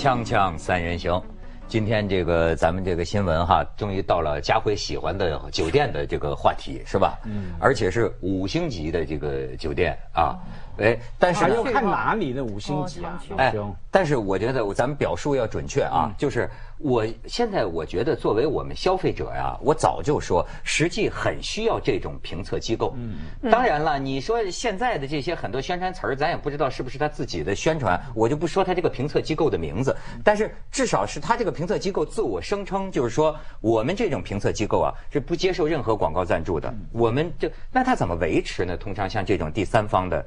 [0.00, 1.22] 锵锵三人行，
[1.68, 7.18] 今天这个咱们这个新闻哈，终于到了家辉喜欢的酒店的这个话题是吧？
[7.26, 10.38] 嗯，而且是五星级的这个酒店啊。
[10.78, 13.22] 哎，但是还要看哪里的五星级啊？
[13.36, 13.54] 哎，
[13.90, 16.12] 但是我觉得咱们表述要准确啊。
[16.16, 16.48] 就是
[16.78, 22.94] 我现在我觉得作为我们消费者呀，我早就说，实际很需要这种评测机构。
[22.96, 29.94] 嗯，当然了，你说现在的这些很多宣传词儿，咱也不知道是不是他自己的宣传，我就不说他这个评测机构的名字。
[30.24, 36.72] 但是至少是他这个评测机构自我声称，就是说我们这种评测机构啊是不接受任何广告赞助的。
[36.92, 38.76] 我们就那他怎么维持呢？
[38.76, 40.24] 通常像这种第三方的。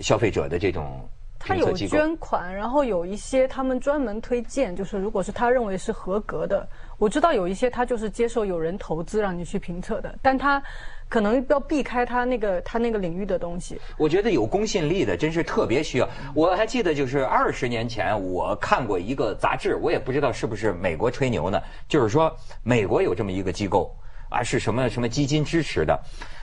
[0.00, 1.00] 消费者的这种，
[1.38, 10.62] 他有捐款，然后有一些他们专门推荐，就是如果是他认为是合格的，我知道有一些他就是接受有人投资让你去评测的，但他
[11.08, 13.80] 可能要避开他那个他那个领域的东西。
[13.96, 16.08] 我觉得有公信力的真是特别需要。
[16.34, 23.94] 我还记得就是二十年前我看过一个杂志，我也不知道是不是美国吹牛呢，就是说美国有这么一个机构
[24.30, 25.98] 啊，是什么什么基金支持的。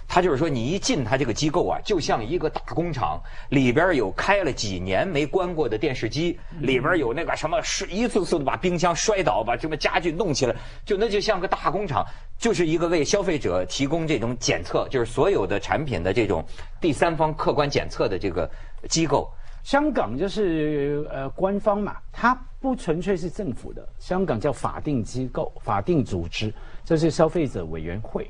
[0.07, 3.19] 他就是说，你一进他这个机构啊，就像一个大工厂，
[3.49, 10.55] 里边有开了几年没关过的电视机，里边有那个什么，是一次次的把冰箱摔倒，把什么家具弄起来，
[10.85, 12.05] 就那就像个大工厂，
[12.37, 16.45] 就是一个为消费者提供这种检测，就是所有的产品的这种
[16.79, 18.47] 第三方客观检测的这个
[18.87, 19.27] 机构。
[19.63, 21.95] 香港就是呃官方嘛，
[22.25, 26.51] 它不纯粹是政府的，香港叫法定机构、法定组织，
[26.83, 28.27] 这是消费者委员会。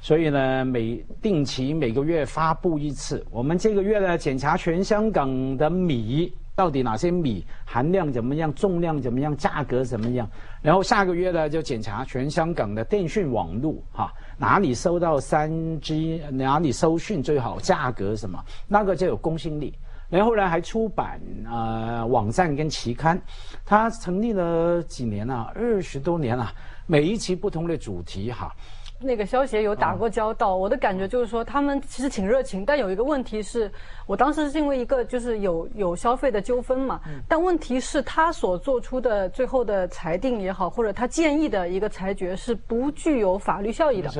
[0.00, 3.26] 所以呢，每定期每个月发布一次。
[3.32, 10.30] 我们这个月呢，检查全香港的米到底哪些米含量怎么样，重量怎么样，价格怎么样。
[10.60, 19.74] 然后下个月呢，就检查全香港的电讯网络，哈，哪里收到三 G，哪里收讯最好，价格什么，那个就有公信力。
[20.12, 21.18] 然后呢，还出版
[21.50, 23.18] 呃网站跟期刊，
[23.64, 26.52] 他成立了几年了，二十多年了，
[26.86, 28.54] 每一期不同的主题，哈。
[29.02, 33.70] 那个消协有打过交道，我的感觉就是说他们其实挺热情，但有一个问题是，
[34.06, 44.10] 我当时是因为一个就是有有消费的纠纷嘛，但问题是他所做出的最后的裁定也好，或者他建议的一个裁决是不具有法律效益的，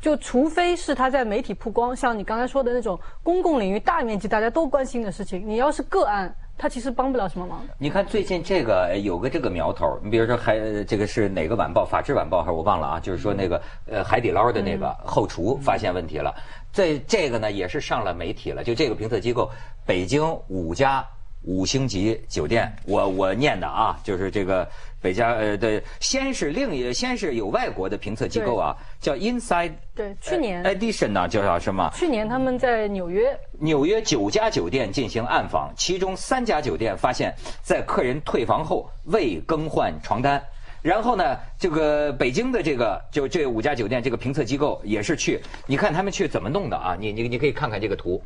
[0.00, 6.34] 就除非是他在媒体曝光，像你刚才说的那种公共领域大面积大家都关心的事情，你要是个案。
[6.58, 7.74] 他其实帮不了什么忙的。
[7.78, 11.84] 你看最近这个有个这个苗头，你比如说还这个是哪个晚报？
[11.84, 13.00] 法制晚报还是我忘了啊？
[13.00, 16.32] 就是说那个呃海底捞的那个后厨发现问题了，
[16.72, 18.62] 这这个呢也是上了媒体了。
[18.62, 19.50] 就这个评测机构，
[19.84, 21.04] 北京五家
[21.44, 24.68] 五星级酒店，我我念的啊，就是这个。
[25.02, 31.90] 北加呃的，先是另一先是有外国的评测机构啊，叫 Inside 对去年 Edition 呢叫叫什么？
[31.92, 40.40] 去年他们在纽约纽约九家酒店进行暗访，其中三家酒店发现，在客人退房后未更换床单。
[40.82, 46.96] 然后呢，这个北京的这个就这五家酒店这个评测机构也是去，你看他们去怎么弄的啊？
[46.98, 48.20] 你你你可以看看这个图，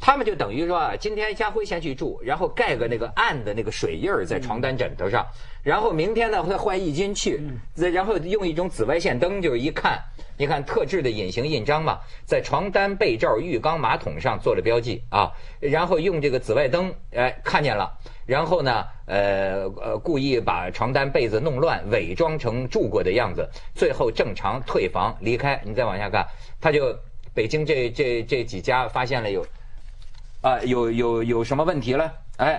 [0.00, 5.24] 他们就等于说啊，今天家辉先去住，然后盖个那个暗的那个水印在床单枕头上，
[5.62, 7.40] 然后明天呢再换一斤去，
[7.76, 9.96] 然后用一种紫外线灯，就是一看，
[10.36, 15.30] 你看特制的隐形印章嘛，在床单、被罩、浴缸、马桶上做了标记啊，
[15.60, 17.96] 然后用这个紫外灯，哎，看见了。
[18.26, 25.60] 然后呢，呃呃，故意把床单被子弄乱，伪装成住住过的样子，最后正常退房离开。
[25.62, 26.26] 你再往下看，
[26.58, 26.98] 他就
[27.34, 29.44] 北京这这这几家发现了有，
[30.40, 32.10] 啊，有有有什么问题了？
[32.38, 32.58] 哎。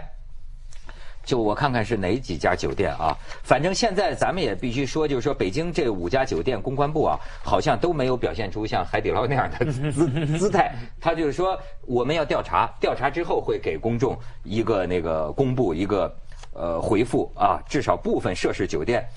[1.24, 3.16] 就我看看是哪几家酒店啊？
[3.44, 9.92] 反正现在咱们也必须说，就是说北京这五家酒店公关部啊，好像都没有表现出像海底捞那样的 姿
[10.38, 10.76] 姿态。
[11.00, 16.12] 他就是说，我们要调查，调查之后会给公众一个那个公布一个
[16.53, 19.08] 呃回复啊，至少部分涉事酒店。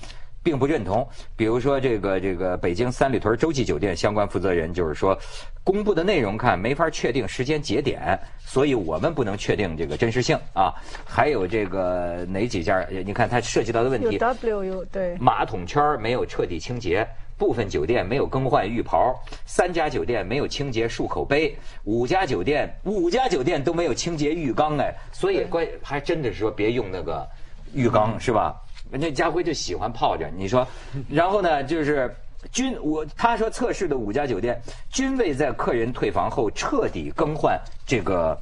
[0.45, 5.17] 并不认同，比如说这个这个北京三里屯洲际酒店相关负责人就是说，
[5.63, 10.71] 公布的内容看没法确定时间节点，所以我们不能确定这个真实性啊。
[11.03, 12.85] 还有这个哪几家？
[13.03, 17.07] 你看它涉及到的问题，W 有对，马桶圈没有彻底清洁，
[17.39, 27.27] 部分酒店没有更换浴袍，三家酒店没有清洁漱口杯，五家酒店五家酒店都没有清洁浴缸哎，所以关还真的是说别用那个
[27.73, 28.55] 浴缸是吧？
[28.95, 30.65] 人家家辉就喜欢泡着，你说，
[31.09, 32.09] 然后呢，就是
[32.51, 34.59] 均我他说测试的五家酒店
[34.89, 38.39] 均未在客人退房后彻底更换这个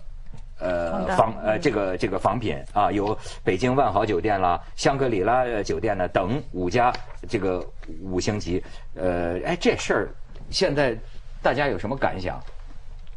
[0.60, 6.94] 呃房呃这个这个房品啊，有北京万豪酒店啦、香格里拉酒店呢等五家
[7.28, 7.66] 这个
[8.02, 8.64] 五星级，
[8.96, 10.10] 呃，哎，这事儿
[10.52, 10.96] 现在
[11.42, 12.40] 大家有什么感想？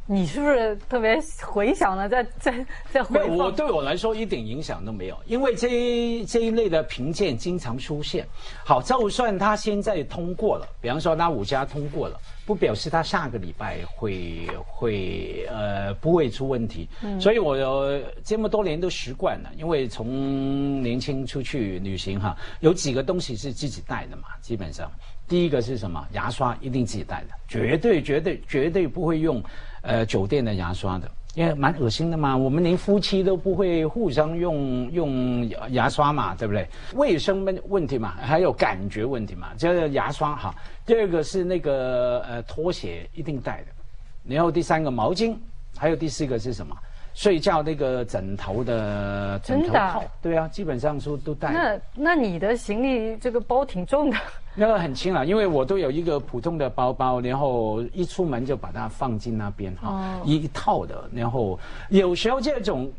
[0.08, 3.50] 你是不是特别回想了，在 在在回我？
[3.50, 8.26] 对我来说一点影响都没有，因为这一这一类的评鉴经常出现。
[8.64, 16.88] 好，就算他现在通过了，比方说那五家通过了，不表示他下个礼拜会会呃不会出问题。
[17.20, 24.88] 所以我有这么多年都习惯了，因为从年轻出去旅行哈，有几个东西是自己带的嘛，基本上。
[25.29, 26.06] 第一个是什么？
[26.12, 29.43] 牙刷一定自己带的，绝对绝对绝对不会用，
[29.86, 32.36] 呃，酒店的牙刷的，因为蛮恶心的嘛。
[32.36, 36.66] 我们连夫妻都不会互相用用牙牙刷嘛，对不对？
[36.94, 39.48] 卫生问问题嘛，还有感觉问题嘛。
[39.56, 40.54] 这个牙刷哈，
[40.84, 45.36] 第二个是那个呃拖鞋一定带的，然后第三个毛巾，
[45.76, 46.76] 还有第四个是什么？
[47.14, 51.50] 睡觉那个枕头的枕头套，对啊，基本上说都带。
[51.50, 54.16] 那那你的行李这个包挺重的，
[54.58, 61.08] 那个很轻了，因为我都有一个普通的包包，然后一出门就把它放进那边哈，哦一套的。
[61.12, 61.58] 然后
[61.91, 62.91] 有时候这种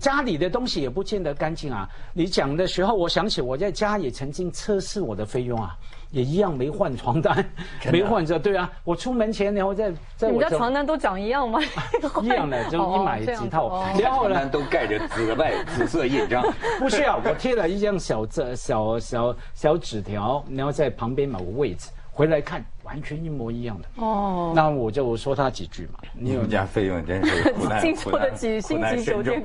[0.00, 1.88] 家里的东西也不见得干净啊。
[2.12, 5.78] 你讲的时候，我想起我在家也曾经测试我的费用啊，
[6.14, 7.44] 也一样没换床单，
[7.90, 8.38] 没换着。
[8.38, 11.58] 对啊，我出门前然后在在你我家床单都长一样吗？
[12.22, 13.84] 一样的，就 一买几套哦。
[13.98, 16.40] 然后呢床单，都盖着紫外紫色印章，
[16.78, 23.88] 不是啊，我贴了一张小字小小小纸条，然后在旁边某个位置，回来看完全一模一样的。
[23.96, 25.98] 哦，那我就说他几句嘛。
[26.16, 29.42] 你们家 费用真是苦难进出的几星级酒店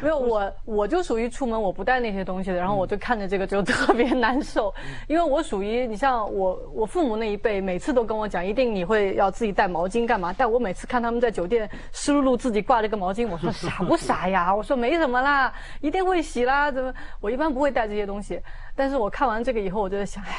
[0.00, 4.72] 没有我，我就属于出门我不带那些东西的，然后我就看着这个就特别难受，
[5.08, 10.34] 因为我属于你像我我父母那一辈，每次都跟我讲，一定你会要自己带毛巾干嘛？
[10.38, 14.54] 但我每次看他们在酒店湿漉漉自己挂着个毛巾，我说傻不傻呀？
[14.54, 16.94] 我说没什么啦，一定会洗啦，怎么？
[17.20, 18.40] 我一般不会带这些东西，
[18.78, 20.30] 但是我看完这个以后，我就在想，哎，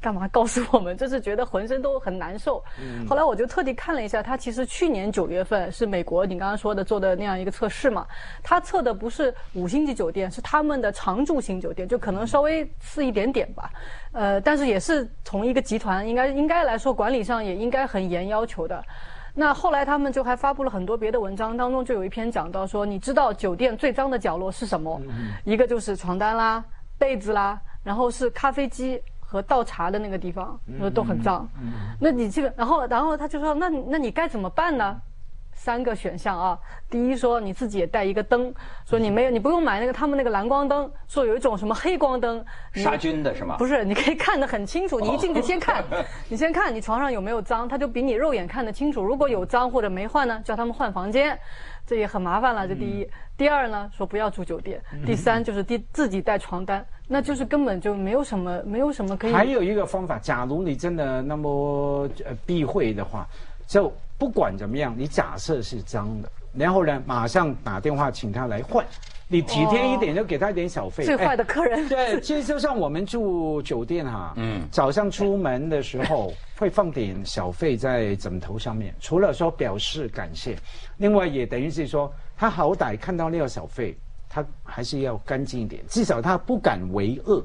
[0.00, 0.96] 干嘛告诉我们？
[0.96, 2.62] 就是觉得浑身都很难受。
[3.08, 8.06] 后来我就特地看了一下，他其实去年九月份是美国你刚刚说的做的那样一个测试嘛，
[8.40, 13.68] 他测的不是五星级酒店，是他们的常住型酒店，就可能稍微次一点点吧。
[14.12, 18.80] 呃，但是也是从一个集团，应该应该来说管理上也应该很严要求的。
[19.34, 25.00] 那后来他们就还发布了很多别的文章，当中就有一篇讲到说，你知道酒店最脏的角落是什么？
[25.44, 26.64] 一个就是床单啦、
[26.98, 31.48] 被子啦，然后是咖啡机和倒茶的那个地方，说都很脏。
[32.00, 35.00] 那你这个，然后然后他就说，那那你该怎么办呢？
[35.60, 36.56] 三个选项啊，
[36.88, 38.54] 第一说你自己也带一个灯，
[38.86, 42.44] 说你没有，你不用买那个他们那个蓝光灯，说有一种什么黑光灯，
[42.74, 43.56] 杀菌的是吗？
[43.58, 45.00] 不是，你可以看得很清楚。
[45.00, 45.82] 你一进去先看，
[46.30, 49.02] 你先看你床上有没有脏，它就比你肉眼看得清楚。
[49.02, 51.36] 如果有脏或者没换呢，叫他们换房间，
[51.88, 52.68] 这也很麻烦了。
[52.68, 54.78] 这第一，第二呢，说不要住酒店。
[55.06, 59.32] 第三就是第自己带床单，那就是根本就没有什么没有什么可以。
[59.32, 63.26] 还有一个方法，假如你真的那么呃避讳的话，
[63.66, 68.84] 就不管怎么样，你假设是脏的，然后呢，马上打电话请他来换。
[69.30, 71.04] 你体贴一点，就给他一点小费。
[71.04, 71.86] 最坏的哎客人。
[71.86, 80.56] 对，其实就像我们住酒店哈，嗯嗯，早上出门的时候会放点小费在枕头上面，除了说表示感谢，
[80.96, 83.94] 另外也等于是说他好歹看到那个小费，
[84.30, 87.44] 他还是要干净一点，至少他不敢为恶。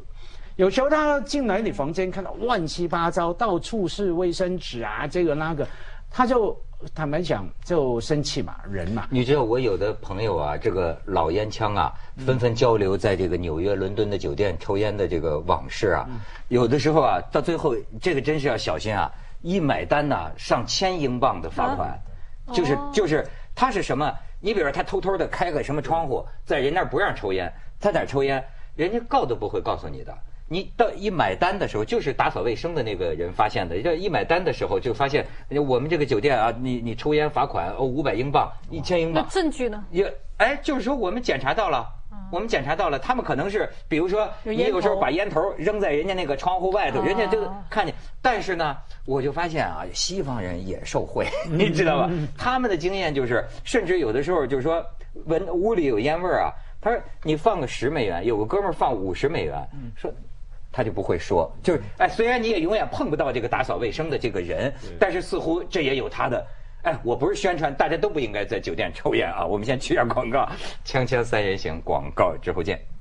[0.56, 5.68] 有时候他进来你房间看到乱七八糟，到处是卫生纸啊，这个那个，
[6.10, 6.56] 他就
[6.94, 9.08] 坦白讲就生气嘛，人嘛。
[9.10, 11.94] 你知道我有的朋友啊，这个老烟枪啊，
[12.26, 16.08] 纷纷交流在这个纽约、伦敦的酒店抽烟的这个往事啊。
[16.50, 19.12] 有的时候啊，到最后这个真是要小心啊！
[19.42, 22.00] 一买单呐、上千英镑的罚款，
[22.54, 24.14] 就是哦就是他是什么？
[24.40, 28.44] 你比如说他偷偷的开个什么窗户，在人那儿不让抽烟，他哪儿抽烟，
[28.76, 30.18] 人家告都不会告诉你的。
[30.54, 33.82] 你到一买单的时候，就是打扫卫生的那个人发现的。
[33.82, 35.26] 这一买单的时候就发现，
[35.68, 39.30] 我们这个酒店啊，你你抽烟罚款哦五百英镑，一千英那镑。
[39.32, 39.84] 证据呢？
[39.90, 41.88] 也哎，就是说我们检查到了，
[42.32, 47.96] 我们检查到了，他们可能是比如说你有时候把烟头扔在人家那个窗户外头，人家就啊看见。
[48.22, 52.12] 但是呢，我就发现啊，西方人也受贿， 你知道吧？
[52.38, 54.86] 他们的经验就是，甚至有的时候就是说，
[55.26, 60.14] 闻屋里有烟味儿啊，他说你放个十美元，有个哥们儿放五十美元，说。
[60.74, 66.46] 他就不会说，就是哎，虽然你也永远碰不到这个打扫卫生的这个人，但是似乎这也有他的。
[66.82, 69.46] 哎，我不是宣传，大家都不应该在酒店抽烟啊。
[69.46, 70.50] 我们先去下广告，
[70.86, 72.93] 锵锵三人行广告之后见。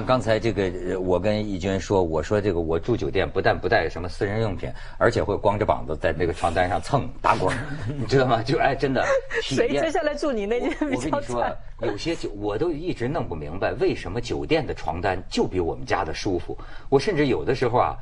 [0.00, 7.54] 看刚才这个，呃我跟义军说，我说这个我住酒店不但不带什么私人用品，而且会光着膀子在那个床单上蹭打滚，
[7.98, 8.42] 你知道吗？
[8.42, 9.04] 就哎，真的
[9.42, 16.56] 体验谁接下来住你那间比较我跟你说？，有些酒我都一直弄不明白，为什么酒店的床单就比我们家的舒服？
[16.88, 17.94] 我甚至有的时候啊，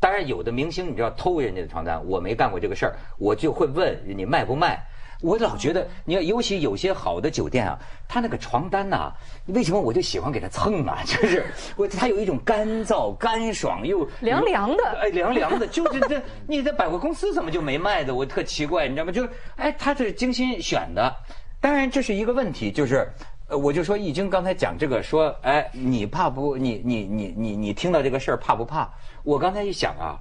[0.00, 4.82] 当然有的明星你知道偷人家的床单，我没干过这个事儿，我就会问你卖不卖。
[5.24, 9.10] 我老觉得，你看，尤其有些好的酒店啊，它那个床单呐、
[9.46, 10.98] 为什么我就喜欢给它蹭啊？
[11.06, 11.44] 就是
[11.76, 18.14] 我它有一种干燥、干爽又凉凉的哎，凉凉的，就是这 你在百货公司怎么就没卖的？
[18.14, 19.10] 我特奇怪，你知道吗？
[19.10, 21.14] 就是哎，它这是精心选的。
[21.60, 23.08] 当然这是一个问题，就是。
[23.46, 26.56] 呃，我就说易经刚才讲这个，说，哎，你怕不？
[26.56, 28.90] 你你你你你听到这个事儿怕不怕？
[29.22, 30.16] 我刚才一想啊，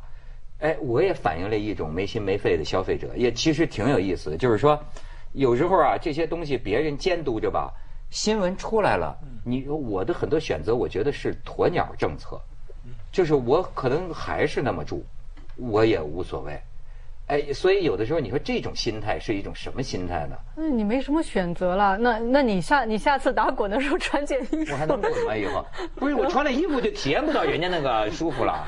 [0.63, 4.38] 哎，我也反映了一种没心没肺的消费者，也其实挺有意思的。
[4.38, 4.82] 就是说，
[5.34, 7.70] 有时候啊，这些东西别人监督着吧，
[8.10, 12.39] 新闻出来了，你我的很多选择，我觉得是鸵鸟政策，
[13.12, 15.03] 就是我可能还是那么住，
[15.58, 16.58] 我也无所谓。
[17.27, 20.36] 哎，所以有的时候你说这种心态是一种什么心态呢？
[20.58, 21.98] 嗯，你没什么选择了。
[21.98, 24.86] 那那你下你下次打滚的时候穿件衣服我还。
[24.86, 25.36] 能滚吗？
[25.36, 25.65] 以后
[25.96, 28.65] 不是我穿了衣服就体验不到人家那个舒服了。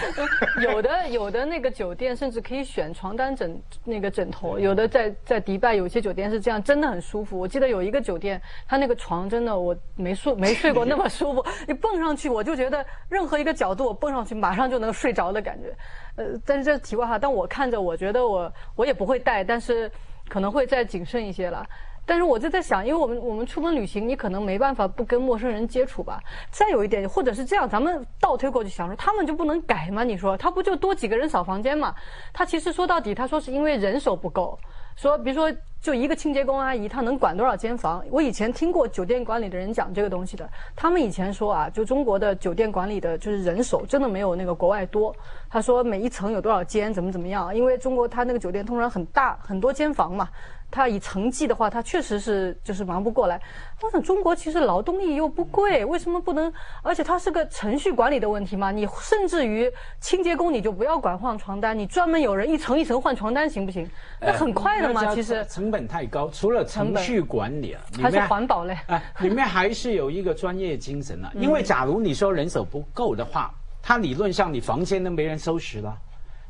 [0.62, 7.38] 有的有的那个酒店甚至可以选床单枕那个枕头，有的在在迪拜有些酒店是这样，真的很舒服。
[7.38, 15.74] 我记得有一个酒店，它那个床真的我没睡没睡过那么舒服， 你蹦上去我就觉得任何一个角度我蹦上去马上就能睡着的感觉。
[16.16, 19.90] 呃，但是这是题外话，但我看着我觉得我我也不会带，但是
[20.28, 21.66] 可能会再谨慎一些了。
[22.06, 26.22] 但是我就在想，因为我们我们出门旅行，你可能没办法不跟陌生人接触吧。
[26.50, 30.04] 再有一点，或者是这样，咱们倒推过去想说，他们就不能改吗？
[30.04, 31.94] 你说他不就多几个人扫房间吗？
[32.30, 34.58] 他其实说到底，他说是因为人手不够。
[34.96, 35.50] 说，比如说，
[35.84, 38.02] 就一个清洁工阿姨，她能管多少间房？
[38.10, 45.14] 我以前听过酒店管理的人讲这个东西的，他们以前说啊，就中国的酒店管理的，就是人手真的没有那个国外多。
[45.50, 47.54] 他说每一层有多少间，怎么怎么样？
[47.54, 50.26] 因为中国它那个酒店通常很大，很多间房嘛。
[50.74, 53.40] 它以成绩的话，他确实是就是忙不过来。
[53.80, 56.52] 我想中国其实劳动力又不贵，为什么不能？
[56.82, 58.72] 而且它是个程序管理的问题嘛。
[58.72, 63.88] 你甚至于清洁工你就不要管换床单，你专门有人一层一层换床单行不行？
[64.20, 68.76] 那很快的嘛，其实成本太高，除了程序管理啊，还是环保嘞。
[68.88, 71.30] 哎，里面还是有一个专业精神啊。
[71.34, 75.94] 嗯因为假如你说人手不够的话，他理论上你房间都没人收拾了。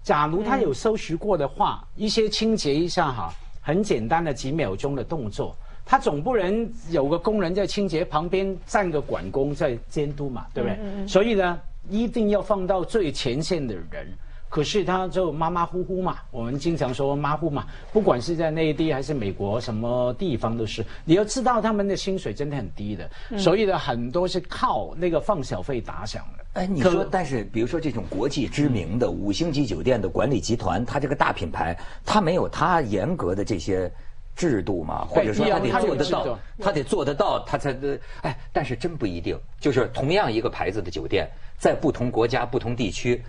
[0.03, 3.33] 假如他有收拾过的话，一些清洁一下哈，
[3.67, 5.57] 很简单的几秒钟的动作，
[5.87, 11.09] 他总不能有个工人在清洁旁边站个管工在监督嘛，对不对？
[11.09, 14.07] 所以呢，一定要放到最前线的人。
[14.55, 20.87] 可是他就马马虎虎嘛，我们经常说马虎嘛，不管是在内地还是美国，什么地方都是。
[21.05, 26.45] 你要知道他们的薪水真的很低的，所以呢，很多是靠那个放小费打响的。
[26.53, 33.91] 哎，你说，但是比如说这种国际知名的五星级酒店的管理集团，它这个大品牌，它没有它严格的这些
[34.37, 35.05] 制度嘛？
[35.05, 38.39] 或者说它得做得到制度，它得做得到，它才得哎。
[38.53, 43.21] 但是真不一定，就是同样一个牌子的酒店，在不同国家、不同地区，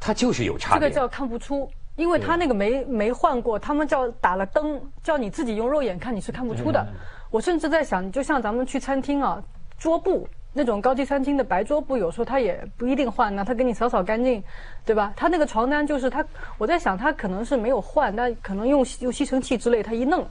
[0.00, 0.88] 它就是有差别。
[0.88, 6.86] 这个叫看不出，因为他那个没没换过，他们叫打了灯，叫你自己用肉眼看你是看不出的。
[7.30, 9.42] 我甚至在想，就像咱们去餐厅啊，
[9.78, 14.42] 桌布那种高级餐厅的白桌布，有时候他也不一定换，那他给你扫扫干净，
[14.84, 15.12] 对吧？
[15.14, 16.24] 他那个床单就是他，
[16.56, 20.26] 我在想他可能是没有换，但可能用用吸尘器之类，他一弄，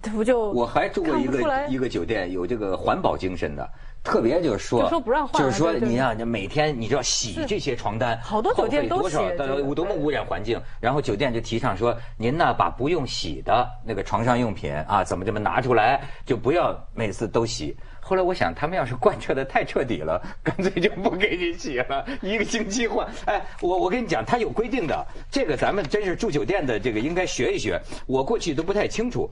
[0.00, 3.68] 这不就我还住过一个一个酒店，有这个环保精神的。
[4.02, 10.60] 特别就是说，就说不让换就是说你让每天你就要洗这些床单，好多酒店都耗费多少写这个呃多么污染环境。
[10.80, 17.76] 然后酒店就提倡说，您呢把不用洗的那个床上用品啊，怎么怎么拿出来，就不要每次都洗。
[18.04, 23.06] 后来我想，他们要是贯彻的太彻底了，干脆就不给你洗了，一个星期换。
[23.26, 27.80] 哎，我我跟你讲，他有规定的，这个咱们真是住酒店的，这个应该学一学。
[28.04, 29.30] 我过去都不太清楚，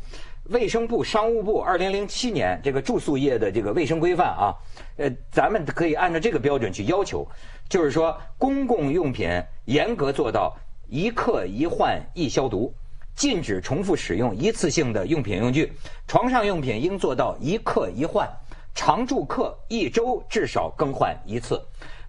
[0.51, 4.55] 卫生部、商务部二零零七年这个住宿业的这个卫生规范啊，
[4.97, 7.27] 呃，咱们可以按照这个标准去要求，
[7.69, 9.31] 就是说公共用品
[9.67, 10.57] 严格做到
[10.89, 12.73] 一客一换一消毒。
[13.17, 15.71] 禁止重复使用一次性的用品用具，
[16.07, 18.27] 床上用品应做到一客一换，
[18.75, 21.61] 常住客一周至少更换一次。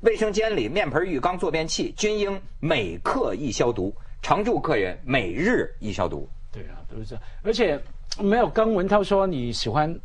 [0.01, 6.29] 卫生间里面盆、浴缸、坐便器均应每客一消毒，常住客人每日一消毒。
[6.49, 7.23] 对啊，都是这样。
[7.43, 7.77] 而且
[8.19, 9.97] 没有刚文涛说你喜欢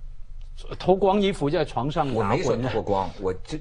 [0.79, 3.59] 脱光衣服在床上我没说打滚，脱光，我这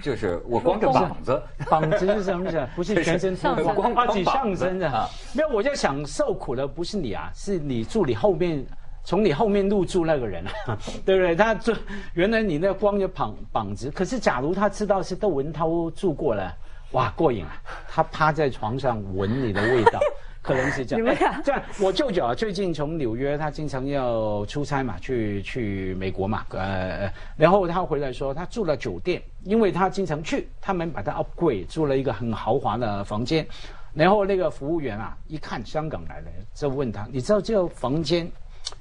[0.00, 1.42] 就是我光着膀子。
[1.68, 2.68] 膀子是什么意思？
[2.74, 5.06] 不是全身脱上身光，啊，只上身的啊。
[5.34, 8.64] 没有，我在想受苦的不是你啊，是你助理后面
[9.04, 11.36] 从你后面入住那个人啊， 对不对？
[11.36, 11.76] 他这
[12.14, 16.52] 原来你那光着膀膀子，可是假如他知道是窦文涛住过了，
[16.92, 17.52] 哇，过瘾啊！
[17.88, 20.00] 他趴在床上闻你的味道。
[20.42, 21.02] 可能是这样。
[21.02, 33.46] 你们看， 这样我舅舅啊，最近从纽约，他经常要出差嘛，去去美国嘛，呃，然后他回来说，他住了酒店，因为他经常去，他们把他 upgrade 住了一个很豪华的房间，
[33.94, 38.30] 然后那个服务员啊，一看香港来的，就问他，你知道这个房间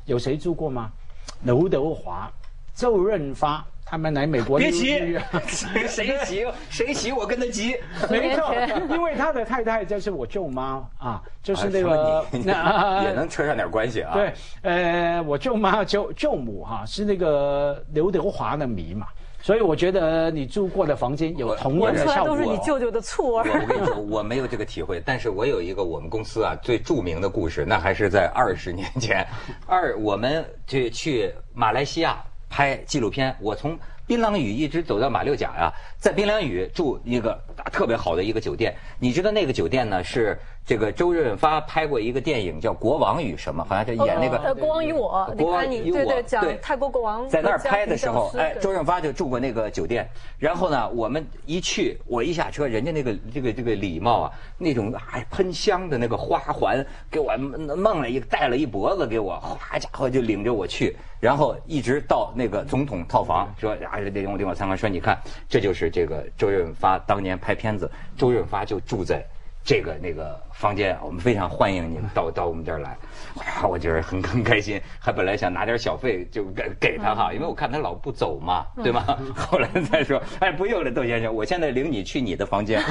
[0.06, 0.92] 有谁住过吗？
[1.44, 2.32] 刘德华、
[2.74, 3.66] 周润发。
[3.92, 7.76] 他们来美国，别急，谁谁急谁急，我跟他急。
[8.10, 8.56] 没错，
[8.90, 12.26] 因为他的太太就是我舅妈啊，就是那个
[13.04, 14.14] 也能扯上点关系啊。
[14.14, 19.08] 对，呃，我舅妈舅舅母哈是那个刘德华的迷嘛，
[19.42, 22.38] 所以我觉得你住过的房间有同样的效果。
[22.38, 23.50] 都是你舅舅的醋味。
[23.50, 29.28] 我跟你说，我没有这个体会，但是我有一个我们公司啊最著名的故事，那还是在二十年前，
[29.68, 32.24] 二我们去去马来西亚。
[32.52, 38.74] 拍纪录片，我从槟榔屿一直走到马六甲呀，在槟榔屿住一个特别好的一个酒店。
[39.00, 40.04] 你知道那个酒店呢？
[40.04, 45.28] 是这个周润发拍过一个电影叫《国王与什么》，好像就演那个《国王与我》。
[45.38, 47.28] 国王与我，对对，讲泰国国王。
[47.30, 50.08] 在那儿拍的时候，哎，周润发就住过那个酒店。
[50.38, 60.96] 然后呢，我们一去，我一下车，人家那个这个这个礼貌啊，那种哎喷香的那个花环，给我弄了一戴了一脖子，给我，哗家伙就领着我去。
[61.20, 64.78] 然后一直到那个总统套房，说啊，得用另外参观。
[64.78, 69.24] 说你看，这就是这个周润发当年拍片子，周润发就住在
[69.64, 70.98] 这个那个房间。
[71.04, 72.98] 我们非常欢迎你到到我们这儿来。
[73.36, 79.06] 哇，我觉得很很开心，还本来想拿点小费就给给他哈，因为我看他老不走嘛，对吗？
[79.36, 82.82] 后来再说，哎，不用了，窦先生，我现在领你去你的房间。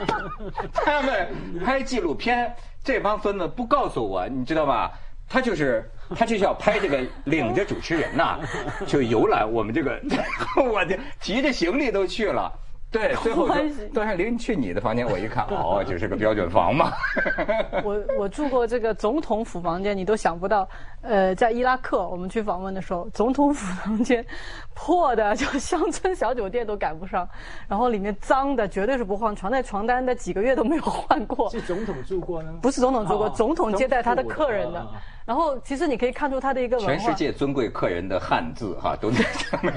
[0.72, 1.28] 他们
[1.64, 4.90] 拍纪录片，这帮孙子不告诉我，你知道吗？
[5.30, 5.84] 他就是
[6.16, 8.38] 他就是要拍这个，领着主持人呐，
[8.86, 10.00] 就游览我们这个，
[10.64, 12.50] 我的提着行李都去了。
[12.90, 13.46] 对，最后
[13.92, 16.90] 都让领去你的房间，我一看，哦，就是个标准房嘛。
[17.84, 20.66] 我 我住过这个总统府房间，你都想不到。
[21.02, 24.24] 呃，在伊拉克，我们去访问的时候，总统府房间
[24.74, 27.28] 破的就乡村小酒店都赶不上，
[27.68, 31.50] 然后里面脏的绝对是不换床单，床单的几个月都没有换过。
[31.50, 32.52] 是总统住过呢？
[32.62, 34.86] 不是总统住过，总统接待他的客人的。
[35.28, 39.74] 然后其实你可以看出他的一个全世界尊贵客人的汉字哈都在上面。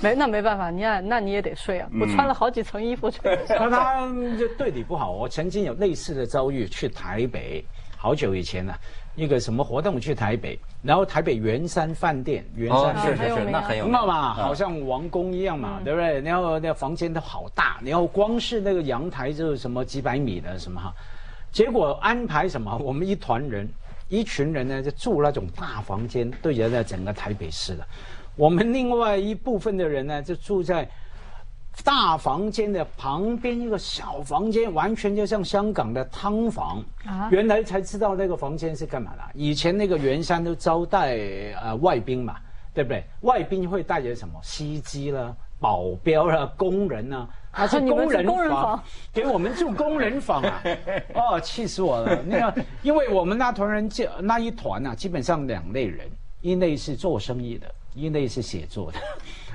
[0.00, 1.88] 没那没办法，你看那你也得睡啊。
[2.00, 3.18] 我穿了好几层衣服去。
[3.48, 4.06] 那 他
[4.38, 5.10] 就对你不好。
[5.10, 7.64] 我曾经有类似的遭遇，去台北，
[7.96, 8.72] 好久以前了。
[9.16, 14.32] 一个什么活动去台北，然后台北圆山饭店，圆山是是是，那很有，知道嘛？
[14.34, 16.20] 好像王宫一样嘛，对不对？
[16.20, 20.92] 然后那房间都好大，然后光是那个阳台就是什么几百米的什么哈，
[21.52, 22.76] 结果安排什么？
[22.78, 23.68] 我们一团人，
[24.08, 27.86] 一群人呢就住那种大房间，对着那整个台北市的，
[28.36, 30.88] 我们另外一部分的人呢就住在。
[31.82, 36.80] 大房间的旁边一个小房间，完全就像香港的汤房。
[37.04, 39.22] 啊，原来才知道那个房间是干嘛的。
[39.34, 41.18] 以前那个圆山都招待
[41.60, 42.36] 呃外宾嘛，
[42.72, 43.04] 对不对？
[43.22, 50.62] 外宾会带着什么司机啦、保镖啦、工人啊，他是工人房，给我们住工人房啊！
[51.14, 52.22] 哦，气死我了！
[52.24, 56.08] 那个，因为我们那团人就那一团啊，基本上两类人，
[56.40, 58.98] 一类是做生意的，一类是写作的。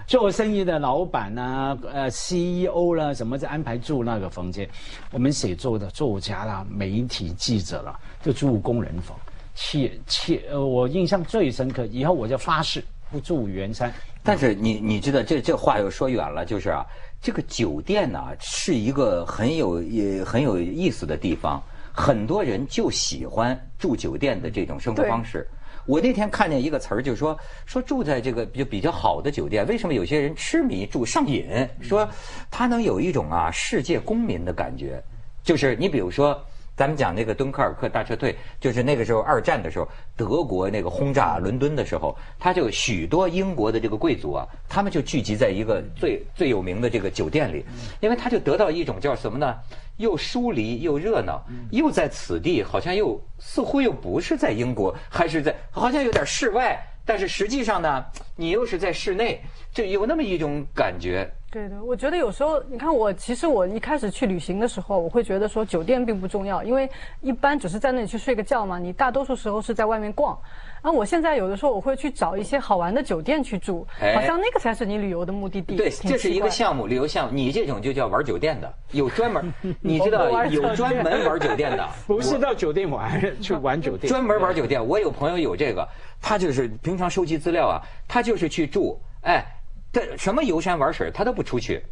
[0.07, 4.67] 做生意的老板呐，呃，CEO 啦，什么在安排住那个房间？
[5.11, 9.15] 我们写作的作家啦、媒体记者啦，就住工人房。
[9.53, 13.93] 气气，呃，我印象最深刻，以后我就发誓不住圆山。
[14.23, 16.83] 但是你你知道，这这话又说远了，就是啊，
[17.21, 25.47] 这个酒店呢是一个很有也很有意思的地方，很多人就喜欢住酒店的这种生活方式。
[25.85, 31.67] 我那天看见一个词儿，就说说住在这个就比较好的酒店，为什么有些人痴迷住上瘾？
[31.81, 32.07] 说
[32.49, 35.03] 他能有一种啊世界公民的感觉，
[35.43, 36.41] 就是你比如说。
[36.79, 47.65] 咱们讲那个敦刻尔克大撤退，就是那个时候二战的时候，德国那个轰炸伦敦的时候，他就许多英国的这个贵族啊，他们就聚集在一个最最有名的这个酒店里，
[47.99, 49.57] 因为他就得到一种叫什么呢？
[49.97, 58.05] 又疏离又热闹，又在此地，好像又似乎又不是在英国，还是在好像有点室外，但是实际上呢，
[58.37, 59.41] 你又是在室内，
[59.73, 61.29] 就有那么一种感觉。
[61.51, 66.89] 对对，我觉得有时候你看我，其实我一开始去旅行的时候，我会觉得说酒店并不重要，因为
[67.21, 70.37] 一般只是在那里去睡个觉嘛，你大多数时候是在外面逛。
[70.81, 75.75] 然后我现在有的时候我会去找一些好玩的酒店去住，哎好像那个才是你旅游的目的地。
[75.75, 77.33] 对，这是一个项目，旅游项目。
[77.33, 84.07] 你这种就叫玩酒店的，有专门， 你知道有专门玩酒店的， 不是到酒店玩， 去玩酒店。
[84.07, 84.85] 专门玩酒店。
[84.85, 85.87] 我有朋友有这个，
[86.21, 89.43] 他就是平常收集资料啊，他就是去住，哎，
[89.91, 91.83] 他什么游山玩水他都不出去，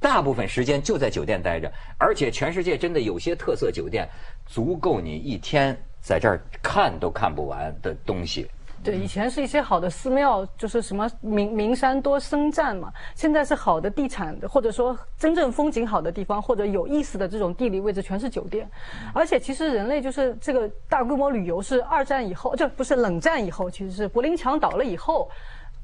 [0.00, 4.08] 大部分时间就在酒店待着，而且全世界真的有些特色酒店，
[4.46, 8.46] 足够你一天在这儿看都看不完的东西。
[8.84, 12.92] 对，以前是一些好的寺庙，就是什么名名山多僧站嘛。
[13.16, 18.70] 现在是好的地产，或者说真正风景好的地方，或者有意思的这种地理位置，全是酒店。
[19.12, 25.28] 而且其实人类就是这个大规模旅游是二战以后，这不是冷战以后，其实是柏林墙倒了以后。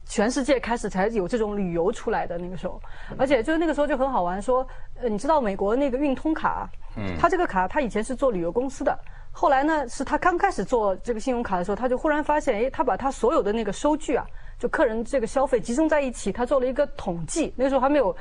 [0.07, 2.81] 全世界开始才有这种旅游出来的那个时候，
[3.19, 4.67] 而且就是那个时候就很好玩，说，
[5.01, 8.97] 呃，你知道美国那个运通卡，嗯，它这个卡它以前是做旅游公司的，
[9.33, 14.27] 后来呢是他刚开始做这个信用卡的时候，他就忽然发现，诶，他把他所有的那个收据啊，
[14.59, 18.15] 就客人这个消费集中在一起，他做了一个统计，那个时候还没有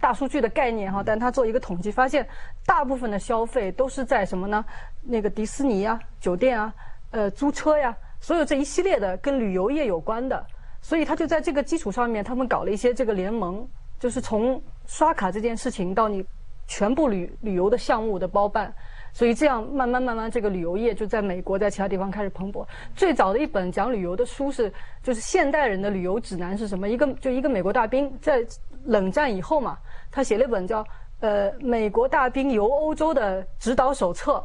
[0.00, 2.26] 大数据的概念哈，但他做一个统计，发现
[2.64, 4.64] 大部分的消费都是在什么呢？
[5.02, 6.72] 那个迪士尼啊、酒店啊、
[7.10, 10.44] 呃租车呀，所有这一系列的跟旅游业有关的。
[10.86, 13.68] 所以他就在这个基础上面，他们搞了一些这个联盟，
[13.98, 16.24] 就是从刷卡这件事情到你
[16.68, 18.72] 全部旅旅游的项目的包办，
[19.12, 22.64] 所以这样慢慢慢慢，这个旅游业就在美国在其他地方开始蓬勃。
[22.94, 24.72] 最早的一本讲旅游的书是，
[25.02, 26.88] 就是现代人的旅游指南是什么？
[26.88, 28.46] 一个就一个美国大兵在
[28.84, 29.76] 冷战以后嘛，
[30.12, 30.86] 他写了一本叫
[31.18, 34.40] 呃美国大兵游欧洲的指导手册，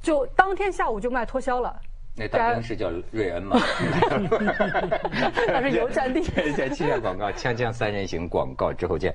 [0.00, 1.76] 就当天下午就卖脱销了。
[2.16, 3.60] 那大兵是叫瑞恩吗？
[5.48, 6.22] 那是油站地。
[6.56, 9.14] 在气象广告，锵锵三人行广告之后见。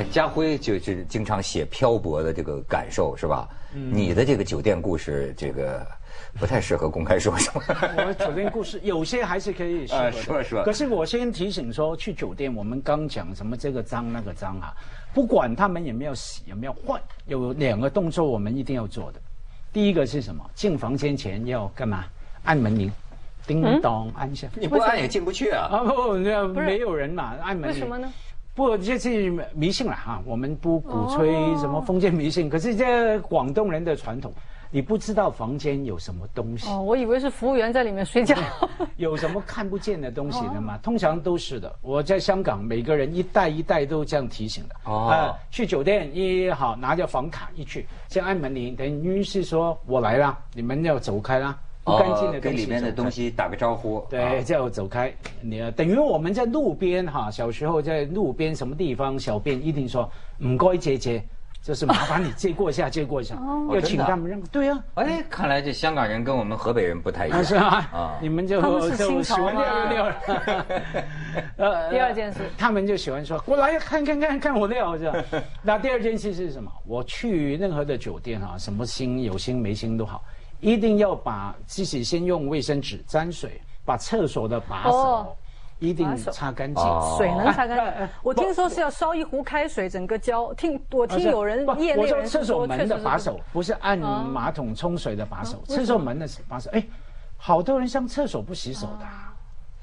[0.00, 3.46] 哎，家辉就是经常写漂泊的这个感受，是吧？
[3.74, 5.86] 你的这个酒店故事，这个
[6.38, 7.60] 不太适合公开说，是吧？
[7.98, 14.72] 我酒店故事有些还是可以说说 可是我先提醒说，去酒店我们刚讲什么这个脏那个脏啊，
[15.12, 19.20] 不管他们有没有洗有没有换，有两个动作我们一定要做的。
[19.70, 20.42] 第一个是什么？
[20.54, 22.06] 进房间前要干嘛？
[22.44, 22.90] 按门铃，
[23.46, 24.48] 叮咚按一下。
[24.54, 25.68] 你不按也进不去啊。
[25.70, 27.74] 啊不，那没有人嘛，按门铃。
[27.74, 28.10] 为什么呢？
[28.60, 30.22] 不，这是迷信了哈。
[30.26, 34.30] 我们不鼓吹哦什么封建迷信，可是这广东人的传统，
[34.70, 38.36] 你不知道房间有什么东西，哦，我以为是服务员在里面睡觉。
[38.96, 40.76] 有什么看不见的东西的嘛？
[40.82, 41.74] 通常都是的。
[41.80, 44.74] 我在香港，每个人一代一代都这样提醒的。
[44.84, 51.58] 哦呃去酒店一好拿着房卡一去，先按门铃，等于是说我来了，你们要走开啦，
[51.90, 54.04] 不干净的东西哦跟里面的东西打个招呼。
[54.08, 55.12] 对，啊就走开。
[55.40, 60.10] 你等于我们在路边哈，小时候在路边什么地方小便一定说
[60.44, 61.22] 唔该姐姐，
[61.62, 63.36] 就是麻烦你借过一下，借过一下，
[63.72, 64.40] 要请他们让。
[64.52, 67.38] 对啊，哎，看来这香港人跟我们河北人不太一样。
[67.38, 68.60] 啊是啊啊，你们就
[68.96, 70.14] 清朝喜欢吗尿尿。
[71.56, 75.42] 呃第二件事他们就喜欢说过来看看看看我尿是吧？
[75.62, 76.70] 那第二件事是什么？
[76.86, 80.22] 我去任何的酒店哈，什么星有星没星都好，
[80.60, 85.36] 一定要把自己先用卫生纸沾水，把厕所的把手哦
[85.78, 86.84] 一定擦干净。
[86.84, 88.08] 哦水能擦干净。
[88.22, 90.52] 我听说是要烧一壶开水，整个浇。
[90.52, 96.70] 听我听有人业内人士厕所门的把手，不是按哦马桶冲水的把手，厕所门的把手。
[96.72, 96.84] 哎，
[97.38, 99.32] 好多人上厕所不洗手的啊，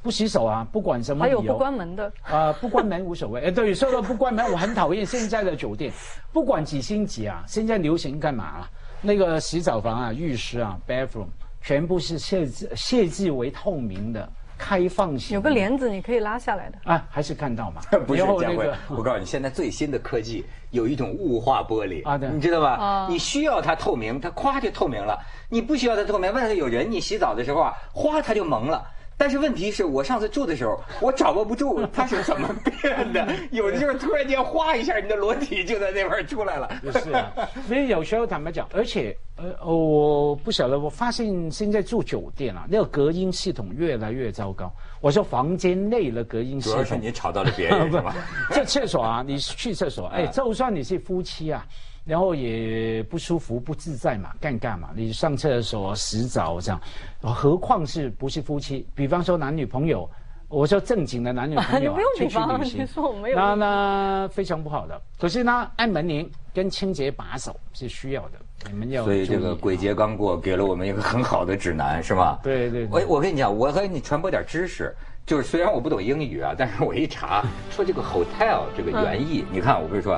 [0.03, 1.39] 不洗手啊，不管什么理由。
[1.39, 2.13] 还有不关门的。
[2.21, 3.45] 啊、不关门无所谓。
[3.45, 5.91] 哎，对，说到不关门，我很讨厌现在的酒店，
[6.31, 8.69] 不管几星级啊，现在流行干嘛啊？
[9.01, 11.27] 那个洗澡房啊、浴室啊、bathroom
[11.61, 15.35] 全部是设计设计为透明的、开放型的。
[15.35, 16.77] 有个帘子你可以拉下来的。
[16.83, 17.81] 啊，还是看到嘛？
[18.07, 23.07] 不是然后佳慧，我告诉你，现在最新的科技有一种雾化玻璃啊对你知道吧啊？
[23.09, 25.15] 你需要它透明，它咵就透明了；
[25.49, 28.83] 你不需要它透明，外头有人，你洗澡的时候啊，哗它就蒙了。
[29.17, 32.47] 但是问题是我上次住的时候，我掌握不住它是怎么
[32.81, 36.69] 变的， 有的就是突然间哗一下，你的裸体就在那边出来了。
[36.93, 37.31] 是啊，
[37.67, 44.71] 所以有时候坦白讲，而且呃，我不晓得，我发现现在住酒店啊，那个隔音系统越来越糟糕。
[45.01, 48.15] 我说房间内的隔音系统，主要是你吵到了别人是吧？
[48.53, 51.65] 这厕所啊，你去厕所，哎，就算你是夫妻啊，
[52.07, 54.89] 然后也不舒服、不自在嘛，尴尬嘛。
[54.95, 56.81] 你上厕所、洗澡这样，
[57.21, 58.87] 何况是不是夫妻？
[58.95, 60.09] 比方说男女朋友，
[60.47, 63.37] 我说正经的男女朋友、啊，你不用出去比方，旅行你说我没有。
[63.37, 65.01] 那那非常不好的。
[65.19, 68.39] 可是呢，按门铃跟清洁把手是需要的，
[68.71, 72.39] 你们要所以这个鬼节刚过，给了我们一个很好的指南，是吗？
[72.41, 80.17] 对对对我我跟你讲，我和你传播点知识，就是虽然我不懂英语啊，但是我一查说这个 hotel 这个原意，你看我不是说。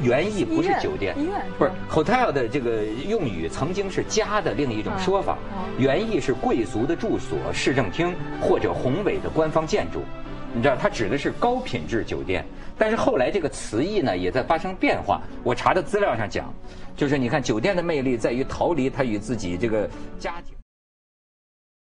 [0.00, 1.16] 原意不是酒店，
[1.58, 5.38] 不是 hotel 的这个用语，曾经是家的另一种说法。
[5.78, 10.00] 原意是贵族的住所、市政厅或者宏伟的官方建筑，
[10.54, 12.44] 你知道，它指的是高品质酒店。
[12.78, 15.22] 但是后来这个词义呢，也在发生变化。
[15.42, 16.52] 我查的资料上讲，
[16.94, 20.55] 就是你看酒店的魅力在于逃离它与自己这个家庭。